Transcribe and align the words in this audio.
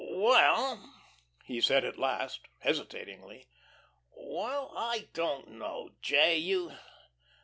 "Well," 0.03 0.95
he 1.45 1.61
said 1.61 1.85
at 1.85 1.99
last, 1.99 2.47
hesitatingly, 2.57 3.45
"well 4.15 4.73
I 4.75 5.09
don't 5.13 5.49
know, 5.49 5.91
J. 6.01 6.71